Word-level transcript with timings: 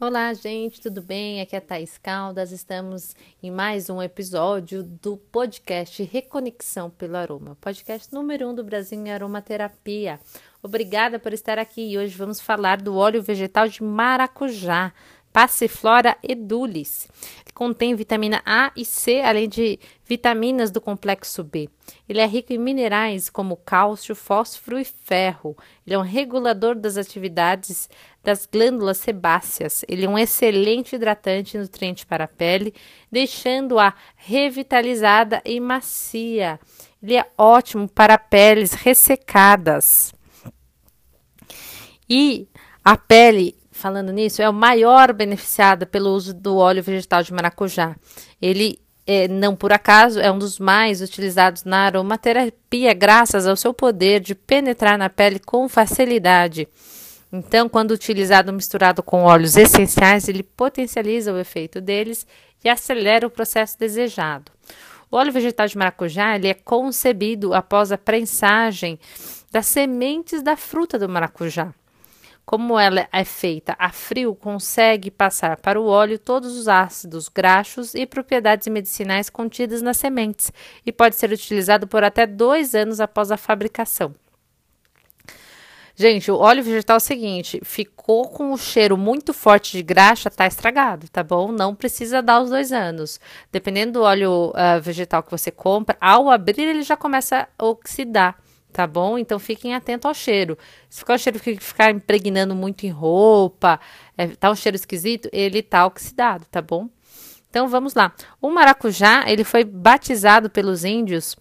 Olá, 0.00 0.34
gente, 0.34 0.80
tudo 0.80 1.00
bem? 1.00 1.40
Aqui 1.40 1.54
é 1.54 1.60
Thaís 1.60 1.96
Caldas. 1.96 2.50
Estamos 2.50 3.14
em 3.40 3.48
mais 3.48 3.88
um 3.88 4.02
episódio 4.02 4.82
do 4.82 5.16
podcast 5.16 6.02
Reconexão 6.02 6.90
pelo 6.90 7.16
Aroma, 7.16 7.56
podcast 7.60 8.12
número 8.12 8.48
um 8.48 8.54
do 8.54 8.64
Brasil 8.64 8.98
em 8.98 9.12
aromaterapia. 9.12 10.18
Obrigada 10.60 11.20
por 11.20 11.32
estar 11.32 11.60
aqui 11.60 11.92
e 11.92 11.96
hoje 11.96 12.16
vamos 12.16 12.40
falar 12.40 12.82
do 12.82 12.96
óleo 12.96 13.22
vegetal 13.22 13.68
de 13.68 13.84
maracujá. 13.84 14.92
Passiflora 15.34 16.16
edulis. 16.22 17.08
Contém 17.52 17.96
vitamina 17.96 18.40
A 18.46 18.70
e 18.76 18.84
C, 18.84 19.20
além 19.20 19.48
de 19.48 19.80
vitaminas 20.04 20.70
do 20.70 20.80
complexo 20.80 21.42
B. 21.42 21.68
Ele 22.08 22.20
é 22.20 22.26
rico 22.26 22.52
em 22.52 22.58
minerais 22.58 23.28
como 23.28 23.56
cálcio, 23.56 24.14
fósforo 24.14 24.78
e 24.78 24.84
ferro. 24.84 25.56
Ele 25.84 25.96
é 25.96 25.98
um 25.98 26.02
regulador 26.02 26.76
das 26.76 26.96
atividades 26.96 27.88
das 28.22 28.46
glândulas 28.46 28.98
sebáceas. 28.98 29.84
Ele 29.88 30.04
é 30.04 30.08
um 30.08 30.16
excelente 30.16 30.94
hidratante 30.94 31.56
e 31.56 31.60
nutriente 31.60 32.06
para 32.06 32.24
a 32.24 32.28
pele, 32.28 32.72
deixando-a 33.10 33.92
revitalizada 34.14 35.42
e 35.44 35.58
macia. 35.58 36.60
Ele 37.02 37.16
é 37.16 37.26
ótimo 37.36 37.88
para 37.88 38.16
peles 38.18 38.72
ressecadas. 38.72 40.14
E 42.08 42.46
a 42.84 42.96
pele 42.96 43.56
falando 43.84 44.10
nisso, 44.12 44.40
é 44.40 44.48
o 44.48 44.52
maior 44.54 45.12
beneficiado 45.12 45.86
pelo 45.86 46.08
uso 46.08 46.32
do 46.32 46.56
óleo 46.56 46.82
vegetal 46.82 47.22
de 47.22 47.34
maracujá. 47.34 47.94
Ele, 48.40 48.78
é, 49.06 49.28
não 49.28 49.54
por 49.54 49.74
acaso, 49.74 50.18
é 50.18 50.32
um 50.32 50.38
dos 50.38 50.58
mais 50.58 51.02
utilizados 51.02 51.64
na 51.64 51.80
aromaterapia, 51.80 52.94
graças 52.94 53.46
ao 53.46 53.56
seu 53.56 53.74
poder 53.74 54.20
de 54.20 54.34
penetrar 54.34 54.96
na 54.96 55.10
pele 55.10 55.38
com 55.38 55.68
facilidade. 55.68 56.66
Então, 57.30 57.68
quando 57.68 57.90
utilizado 57.90 58.54
misturado 58.54 59.02
com 59.02 59.24
óleos 59.24 59.54
essenciais, 59.54 60.30
ele 60.30 60.42
potencializa 60.42 61.34
o 61.34 61.38
efeito 61.38 61.78
deles 61.78 62.26
e 62.64 62.70
acelera 62.70 63.26
o 63.26 63.30
processo 63.30 63.78
desejado. 63.78 64.50
O 65.10 65.16
óleo 65.16 65.30
vegetal 65.30 65.66
de 65.66 65.76
maracujá 65.76 66.36
ele 66.36 66.48
é 66.48 66.54
concebido 66.54 67.52
após 67.52 67.92
a 67.92 67.98
prensagem 67.98 68.98
das 69.52 69.66
sementes 69.66 70.42
da 70.42 70.56
fruta 70.56 70.98
do 70.98 71.06
maracujá. 71.06 71.74
Como 72.44 72.78
ela 72.78 73.08
é 73.10 73.24
feita 73.24 73.74
a 73.78 73.90
frio, 73.90 74.34
consegue 74.34 75.10
passar 75.10 75.56
para 75.56 75.80
o 75.80 75.86
óleo 75.86 76.18
todos 76.18 76.56
os 76.56 76.68
ácidos 76.68 77.28
graxos 77.28 77.94
e 77.94 78.04
propriedades 78.04 78.68
medicinais 78.68 79.30
contidas 79.30 79.80
nas 79.80 79.96
sementes 79.96 80.52
e 80.84 80.92
pode 80.92 81.16
ser 81.16 81.32
utilizado 81.32 81.86
por 81.86 82.04
até 82.04 82.26
dois 82.26 82.74
anos 82.74 83.00
após 83.00 83.30
a 83.30 83.38
fabricação. 83.38 84.14
Gente, 85.96 86.28
o 86.28 86.36
óleo 86.36 86.62
vegetal 86.62 86.96
é 86.96 86.98
o 86.98 87.00
seguinte: 87.00 87.60
ficou 87.62 88.28
com 88.28 88.52
o 88.52 88.58
cheiro 88.58 88.96
muito 88.96 89.32
forte 89.32 89.76
de 89.76 89.82
graxa, 89.82 90.28
tá 90.28 90.46
estragado, 90.46 91.08
tá 91.08 91.22
bom? 91.22 91.52
Não 91.52 91.74
precisa 91.74 92.20
dar 92.20 92.42
os 92.42 92.50
dois 92.50 92.72
anos. 92.72 93.20
Dependendo 93.52 93.92
do 93.92 94.02
óleo 94.02 94.50
uh, 94.50 94.82
vegetal 94.82 95.22
que 95.22 95.30
você 95.30 95.52
compra, 95.52 95.96
ao 96.00 96.28
abrir 96.28 96.62
ele 96.62 96.82
já 96.82 96.96
começa 96.96 97.48
a 97.56 97.64
oxidar 97.64 98.36
tá 98.74 98.88
bom? 98.88 99.16
Então 99.16 99.38
fiquem 99.38 99.72
atentos 99.72 100.04
ao 100.04 100.12
cheiro. 100.12 100.58
Se 100.90 100.98
ficar 100.98 101.14
o 101.14 101.18
cheiro 101.18 101.38
ficar 101.38 101.92
impregnando 101.92 102.56
muito 102.56 102.84
em 102.84 102.90
roupa, 102.90 103.78
é, 104.18 104.26
tá 104.26 104.50
um 104.50 104.56
cheiro 104.56 104.74
esquisito, 104.74 105.28
ele 105.32 105.62
tá 105.62 105.86
oxidado, 105.86 106.44
tá 106.50 106.60
bom? 106.60 106.88
Então 107.48 107.68
vamos 107.68 107.94
lá. 107.94 108.12
O 108.42 108.50
maracujá, 108.50 109.24
ele 109.28 109.44
foi 109.44 109.62
batizado 109.62 110.50
pelos 110.50 110.82
índios 110.82 111.36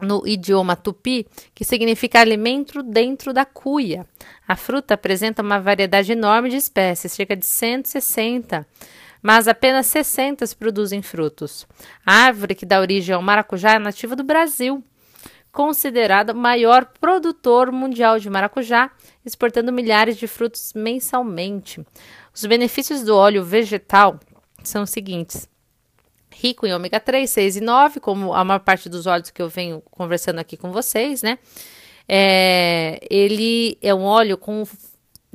no 0.00 0.26
idioma 0.26 0.74
tupi, 0.74 1.26
que 1.54 1.64
significa 1.64 2.20
alimento 2.20 2.82
dentro 2.82 3.34
da 3.34 3.44
cuia. 3.44 4.06
A 4.48 4.56
fruta 4.56 4.94
apresenta 4.94 5.42
uma 5.42 5.60
variedade 5.60 6.12
enorme 6.12 6.48
de 6.48 6.56
espécies, 6.56 7.12
cerca 7.12 7.36
de 7.36 7.44
160 7.44 8.66
mas 9.22 9.48
apenas 9.48 9.86
60 9.86 10.44
produzem 10.56 11.02
frutos. 11.02 11.66
A 12.04 12.26
árvore 12.26 12.54
que 12.54 12.64
dá 12.64 12.78
origem 12.78 13.12
ao 13.12 13.20
maracujá 13.20 13.72
é 13.72 13.78
nativa 13.78 14.14
do 14.14 14.22
Brasil 14.22 14.84
considerado 15.56 16.34
maior 16.34 16.84
produtor 17.00 17.72
mundial 17.72 18.18
de 18.18 18.28
maracujá, 18.28 18.90
exportando 19.24 19.72
milhares 19.72 20.18
de 20.18 20.26
frutos 20.26 20.74
mensalmente. 20.74 21.82
Os 22.34 22.44
benefícios 22.44 23.02
do 23.02 23.16
óleo 23.16 23.42
vegetal 23.42 24.20
são 24.62 24.82
os 24.82 24.90
seguintes: 24.90 25.48
rico 26.30 26.66
em 26.66 26.74
ômega 26.74 27.00
3, 27.00 27.30
6 27.30 27.56
e 27.56 27.60
9, 27.62 28.00
como 28.00 28.34
a 28.34 28.44
maior 28.44 28.60
parte 28.60 28.90
dos 28.90 29.06
óleos 29.06 29.30
que 29.30 29.40
eu 29.40 29.48
venho 29.48 29.82
conversando 29.90 30.40
aqui 30.40 30.58
com 30.58 30.70
vocês, 30.70 31.22
né? 31.22 31.38
É, 32.06 33.00
ele 33.10 33.78
é 33.80 33.94
um 33.94 34.02
óleo 34.02 34.36
com, 34.36 34.62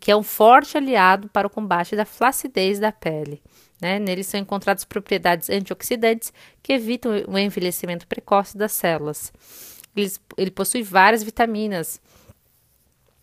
que 0.00 0.10
é 0.10 0.16
um 0.16 0.24
forte 0.24 0.76
aliado 0.76 1.28
para 1.28 1.46
o 1.46 1.50
combate 1.50 1.94
da 1.94 2.04
flacidez 2.04 2.80
da 2.80 2.90
pele. 2.90 3.40
Né? 3.80 4.00
Nele 4.00 4.24
são 4.24 4.40
encontradas 4.40 4.84
propriedades 4.84 5.48
antioxidantes 5.48 6.32
que 6.60 6.72
evitam 6.72 7.12
o 7.28 7.38
envelhecimento 7.38 8.04
precoce 8.08 8.58
das 8.58 8.72
células 8.72 9.32
ele 10.36 10.50
possui 10.50 10.82
várias 10.82 11.22
vitaminas. 11.22 12.00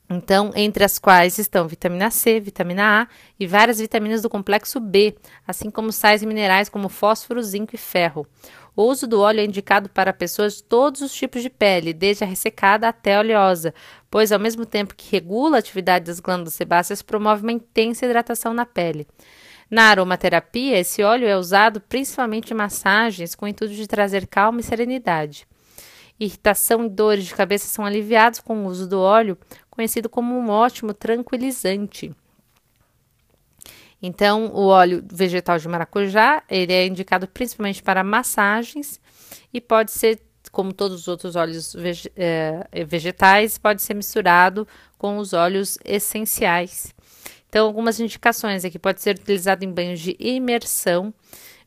Então, 0.09 0.51
entre 0.55 0.83
as 0.83 0.99
quais 0.99 1.39
estão 1.39 1.67
vitamina 1.67 2.11
C, 2.11 2.39
vitamina 2.39 3.01
A 3.01 3.07
e 3.39 3.47
várias 3.47 3.79
vitaminas 3.79 4.21
do 4.21 4.29
complexo 4.29 4.79
B, 4.79 5.15
assim 5.47 5.71
como 5.71 5.91
sais 5.91 6.23
minerais 6.23 6.69
como 6.69 6.89
fósforo, 6.89 7.41
zinco 7.41 7.73
e 7.73 7.77
ferro. 7.77 8.27
O 8.75 8.83
uso 8.83 9.07
do 9.07 9.21
óleo 9.21 9.39
é 9.39 9.45
indicado 9.45 9.89
para 9.89 10.13
pessoas 10.13 10.57
de 10.57 10.63
todos 10.63 11.01
os 11.01 11.13
tipos 11.13 11.41
de 11.41 11.49
pele, 11.49 11.93
desde 11.93 12.23
a 12.23 12.27
ressecada 12.27 12.87
até 12.87 13.15
a 13.15 13.19
oleosa, 13.19 13.73
pois 14.11 14.31
ao 14.31 14.39
mesmo 14.39 14.65
tempo 14.65 14.93
que 14.95 15.11
regula 15.11 15.57
a 15.57 15.59
atividade 15.59 16.05
das 16.05 16.19
glândulas 16.19 16.53
sebáceas, 16.53 17.01
promove 17.01 17.41
uma 17.41 17.53
intensa 17.53 18.05
hidratação 18.05 18.53
na 18.53 18.65
pele. 18.65 19.07
Na 19.71 19.85
aromaterapia, 19.89 20.77
esse 20.77 21.01
óleo 21.01 21.27
é 21.27 21.35
usado 21.35 21.81
principalmente 21.81 22.51
em 22.51 22.55
massagens 22.55 23.33
com 23.33 23.45
o 23.45 23.47
intuito 23.47 23.73
de 23.73 23.87
trazer 23.87 24.27
calma 24.27 24.59
e 24.59 24.63
serenidade. 24.63 25.47
Irritação 26.19 26.85
e 26.85 26.89
dores 26.89 27.25
de 27.25 27.35
cabeça 27.35 27.67
são 27.67 27.85
aliviados 27.85 28.39
com 28.39 28.63
o 28.63 28.67
uso 28.67 28.87
do 28.87 28.99
óleo, 28.99 29.37
conhecido 29.69 30.09
como 30.09 30.33
um 30.33 30.49
ótimo 30.49 30.93
tranquilizante. 30.93 32.15
Então, 34.01 34.51
o 34.53 34.67
óleo 34.67 35.03
vegetal 35.11 35.57
de 35.57 35.67
maracujá, 35.67 36.43
ele 36.49 36.71
é 36.71 36.85
indicado 36.85 37.27
principalmente 37.27 37.81
para 37.81 38.03
massagens 38.03 38.99
e 39.53 39.59
pode 39.59 39.91
ser, 39.91 40.21
como 40.51 40.71
todos 40.71 41.01
os 41.01 41.07
outros 41.07 41.35
óleos 41.35 41.75
é, 42.15 42.85
vegetais, 42.85 43.57
pode 43.57 43.81
ser 43.81 43.93
misturado 43.93 44.67
com 44.97 45.17
os 45.17 45.33
óleos 45.33 45.77
essenciais. 45.83 46.93
Então, 47.49 47.65
algumas 47.65 47.99
indicações 47.99 48.65
aqui, 48.65 48.77
pode 48.77 49.01
ser 49.01 49.15
utilizado 49.15 49.63
em 49.63 49.71
banhos 49.71 49.99
de 49.99 50.15
imersão, 50.19 51.13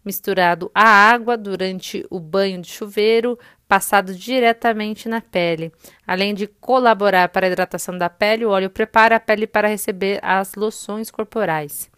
misturado 0.04 0.70
à 0.75 0.84
água 0.84 1.36
durante 1.36 2.04
o 2.10 2.19
banho 2.19 2.60
de 2.60 2.69
chuveiro, 2.69 3.38
passado 3.69 4.14
diretamente 4.14 5.09
na 5.09 5.20
pele. 5.20 5.70
Além 6.06 6.34
de 6.34 6.47
colaborar 6.47 7.28
para 7.28 7.47
a 7.47 7.50
hidratação 7.50 7.97
da 7.97 8.08
pele, 8.08 8.44
o 8.44 8.50
óleo 8.50 8.70
prepara 8.70 9.16
a 9.16 9.20
pele 9.20 9.47
para 9.47 9.69
receber 9.69 10.19
as 10.22 10.54
loções 10.54 11.10
corporais. 11.10 11.91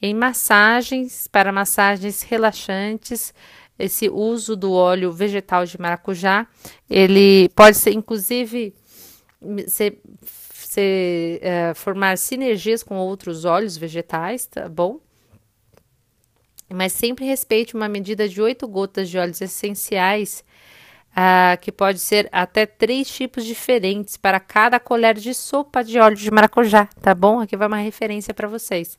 Em 0.00 0.14
massagens, 0.14 1.26
para 1.26 1.52
massagens 1.52 2.22
relaxantes, 2.22 3.34
esse 3.78 4.08
uso 4.08 4.54
do 4.54 4.72
óleo 4.72 5.10
vegetal 5.10 5.64
de 5.66 5.80
maracujá, 5.80 6.46
ele 6.88 7.48
pode 7.50 7.76
ser 7.76 7.92
inclusive 7.92 8.74
ser, 9.66 10.00
ser 10.22 11.38
é, 11.42 11.74
formar 11.74 12.16
sinergias 12.18 12.82
com 12.82 12.96
outros 12.96 13.44
óleos 13.44 13.76
vegetais, 13.76 14.46
tá 14.46 14.68
bom? 14.68 15.00
Mas 16.72 16.92
sempre 16.92 17.24
respeite 17.24 17.74
uma 17.74 17.88
medida 17.88 18.28
de 18.28 18.40
8 18.40 18.66
gotas 18.68 19.08
de 19.08 19.18
óleos 19.18 19.40
essenciais 19.40 20.44
ah, 21.14 21.58
que 21.60 21.72
pode 21.72 21.98
ser 21.98 22.28
até 22.30 22.64
três 22.66 23.08
tipos 23.08 23.44
diferentes 23.44 24.16
para 24.16 24.38
cada 24.38 24.78
colher 24.78 25.14
de 25.14 25.34
sopa 25.34 25.82
de 25.82 25.98
óleo 25.98 26.16
de 26.16 26.30
maracujá, 26.30 26.86
tá 27.00 27.14
bom? 27.14 27.40
Aqui 27.40 27.56
vai 27.56 27.66
uma 27.66 27.78
referência 27.78 28.32
para 28.32 28.46
vocês. 28.48 28.98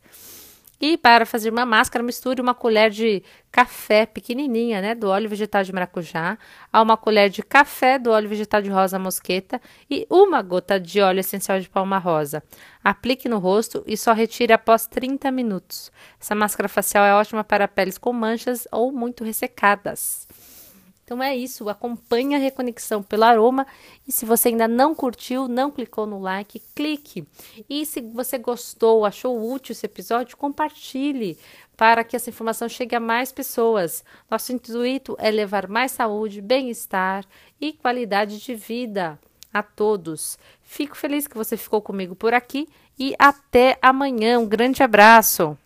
E 0.81 0.97
para 0.97 1.27
fazer 1.27 1.51
uma 1.51 1.63
máscara, 1.63 2.03
misture 2.03 2.41
uma 2.41 2.55
colher 2.55 2.89
de 2.89 3.21
café 3.51 4.03
pequenininha, 4.07 4.81
né, 4.81 4.95
do 4.95 5.09
óleo 5.09 5.29
vegetal 5.29 5.63
de 5.63 5.71
maracujá, 5.71 6.39
a 6.73 6.81
uma 6.81 6.97
colher 6.97 7.29
de 7.29 7.43
café 7.43 7.99
do 7.99 8.09
óleo 8.09 8.27
vegetal 8.27 8.63
de 8.63 8.69
rosa 8.71 8.97
mosqueta 8.97 9.61
e 9.87 10.07
uma 10.09 10.41
gota 10.41 10.79
de 10.79 10.99
óleo 10.99 11.19
essencial 11.19 11.59
de 11.59 11.69
palma 11.69 11.99
rosa. 11.99 12.41
Aplique 12.83 13.29
no 13.29 13.37
rosto 13.37 13.83
e 13.85 13.95
só 13.95 14.11
retire 14.11 14.53
após 14.53 14.87
30 14.87 15.29
minutos. 15.29 15.91
Essa 16.19 16.33
máscara 16.33 16.67
facial 16.67 17.05
é 17.05 17.13
ótima 17.13 17.43
para 17.43 17.67
peles 17.67 17.99
com 17.99 18.11
manchas 18.11 18.67
ou 18.71 18.91
muito 18.91 19.23
ressecadas. 19.23 20.27
Então 21.11 21.21
é 21.21 21.35
isso, 21.35 21.67
acompanhe 21.67 22.35
a 22.35 22.37
reconexão 22.37 23.03
pelo 23.03 23.25
aroma 23.25 23.67
e 24.07 24.13
se 24.13 24.25
você 24.25 24.47
ainda 24.47 24.65
não 24.65 24.95
curtiu, 24.95 25.45
não 25.45 25.69
clicou 25.69 26.05
no 26.05 26.21
like, 26.21 26.61
clique. 26.73 27.27
E 27.69 27.85
se 27.85 27.99
você 27.99 28.37
gostou, 28.37 29.03
achou 29.03 29.51
útil 29.51 29.73
esse 29.73 29.85
episódio, 29.85 30.37
compartilhe 30.37 31.37
para 31.75 32.05
que 32.05 32.15
essa 32.15 32.29
informação 32.29 32.69
chegue 32.69 32.95
a 32.95 32.99
mais 33.01 33.29
pessoas. 33.29 34.05
Nosso 34.29 34.53
intuito 34.53 35.17
é 35.19 35.29
levar 35.29 35.67
mais 35.67 35.91
saúde, 35.91 36.39
bem-estar 36.39 37.25
e 37.59 37.73
qualidade 37.73 38.39
de 38.39 38.55
vida 38.55 39.19
a 39.53 39.61
todos. 39.61 40.39
Fico 40.63 40.95
feliz 40.95 41.27
que 41.27 41.35
você 41.35 41.57
ficou 41.57 41.81
comigo 41.81 42.15
por 42.15 42.33
aqui 42.33 42.69
e 42.97 43.13
até 43.19 43.77
amanhã. 43.81 44.39
Um 44.39 44.47
grande 44.47 44.81
abraço. 44.81 45.57